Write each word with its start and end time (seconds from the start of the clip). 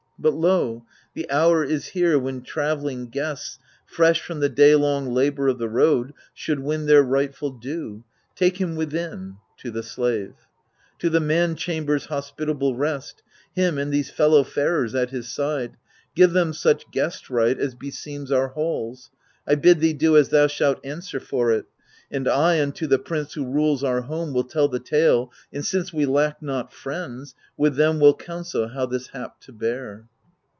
But 0.21 0.33
lo! 0.35 0.85
the 1.15 1.27
hour 1.31 1.63
is 1.63 1.87
here 1.87 2.19
when 2.19 2.43
travelling 2.43 3.09
guests. 3.09 3.57
Fresh 3.87 4.21
from 4.21 4.39
the 4.39 4.51
daylong 4.51 5.11
labour 5.11 5.47
of 5.47 5.57
the 5.57 5.67
road. 5.67 6.13
Should 6.35 6.59
win 6.59 6.85
their 6.85 7.01
rightful 7.01 7.49
due. 7.49 8.03
Take 8.35 8.57
him 8.61 8.75
within 8.75 9.37
[To 9.61 9.71
the 9.71 9.81
slave. 9.81 10.35
To 10.99 11.09
the 11.09 11.19
man 11.19 11.55
chamber's 11.55 12.05
hospitable 12.05 12.75
rest— 12.75 13.23
Him 13.55 13.79
and 13.79 13.91
these 13.91 14.11
fellow 14.11 14.43
farers 14.43 14.93
at 14.93 15.09
his 15.09 15.27
side; 15.27 15.75
Give 16.15 16.33
them 16.33 16.53
such 16.53 16.91
guest 16.91 17.31
right 17.31 17.57
as 17.57 17.73
beseems 17.73 18.31
our 18.31 18.49
halls; 18.49 19.09
I 19.47 19.55
bid 19.55 19.79
thee 19.79 19.93
do 19.93 20.15
as 20.17 20.29
thou 20.29 20.45
shalt 20.45 20.85
answer 20.85 21.19
for 21.19 21.51
it. 21.51 21.65
And 22.13 22.27
I 22.27 22.61
unto 22.61 22.87
the 22.87 22.99
prince 22.99 23.35
who 23.35 23.49
rules 23.49 23.85
our 23.85 24.01
home 24.01 24.33
Will 24.33 24.43
tell 24.43 24.67
the 24.67 24.81
tale, 24.81 25.31
and, 25.53 25.65
since 25.65 25.93
we 25.93 26.05
lack 26.05 26.41
not 26.41 26.73
friends, 26.73 27.35
With 27.55 27.77
them 27.77 28.01
will 28.01 28.13
counsel 28.15 28.67
how 28.67 28.85
this 28.85 29.07
hap 29.07 29.39
to 29.41 29.53
bear. 29.53 30.07